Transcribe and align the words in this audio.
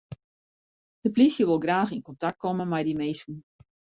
De 1.03 1.09
plysje 1.15 1.43
wol 1.49 1.61
graach 1.65 1.93
yn 1.95 2.05
kontakt 2.07 2.39
komme 2.43 2.65
mei 2.71 2.83
dy 2.87 2.95
minsken. 3.01 3.37